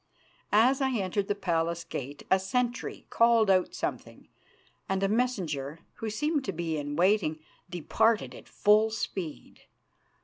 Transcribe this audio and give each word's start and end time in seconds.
As 0.55 0.81
I 0.81 0.95
entered 0.97 1.27
the 1.27 1.35
palace 1.35 1.83
gate 1.83 2.23
a 2.31 2.39
sentry 2.39 3.05
called 3.11 3.51
out 3.51 3.75
something, 3.75 4.29
and 4.89 5.03
a 5.03 5.07
messenger, 5.07 5.81
who 5.97 6.09
seemed 6.09 6.43
to 6.45 6.51
be 6.51 6.75
in 6.75 6.95
waiting, 6.95 7.39
departed 7.69 8.33
at 8.33 8.49
full 8.49 8.89
speed. 8.89 9.59